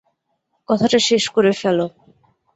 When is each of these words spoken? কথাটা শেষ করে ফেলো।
কথাটা 0.69 0.99
শেষ 1.07 1.23
করে 1.35 1.51
ফেলো। 1.61 1.85